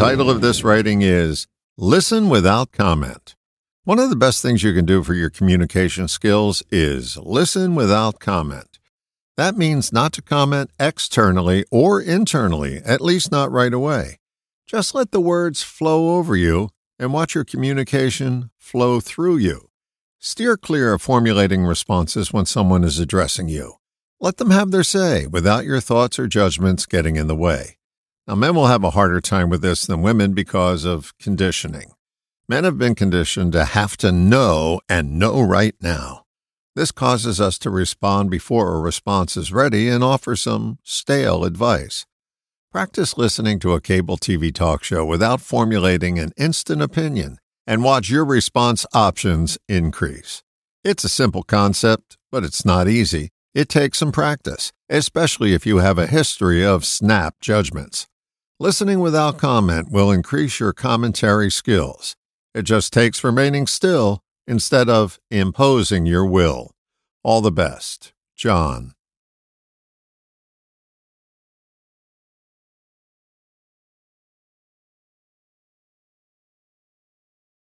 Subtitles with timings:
[0.00, 1.46] title of this writing is
[1.76, 3.36] Listen Without Comment.
[3.84, 8.18] One of the best things you can do for your communication skills is listen without
[8.18, 8.78] comment.
[9.36, 14.16] That means not to comment externally or internally, at least not right away.
[14.66, 19.68] Just let the words flow over you and watch your communication flow through you.
[20.18, 23.74] Steer clear of formulating responses when someone is addressing you.
[24.18, 27.76] Let them have their say without your thoughts or judgments getting in the way.
[28.30, 31.90] Now, men will have a harder time with this than women because of conditioning.
[32.48, 36.26] Men have been conditioned to have to know and know right now.
[36.76, 42.06] This causes us to respond before a response is ready and offer some stale advice.
[42.70, 48.10] Practice listening to a cable TV talk show without formulating an instant opinion and watch
[48.10, 50.44] your response options increase.
[50.84, 53.30] It's a simple concept, but it's not easy.
[53.56, 58.06] It takes some practice, especially if you have a history of snap judgments.
[58.62, 62.14] Listening without comment will increase your commentary skills.
[62.54, 66.72] It just takes remaining still instead of imposing your will.
[67.24, 68.92] All the best, John.